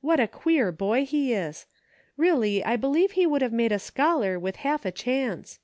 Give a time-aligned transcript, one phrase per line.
[0.00, 1.66] What a queer boy he is!
[2.16, 5.60] Really I believe he would have made a scholar with half a chance.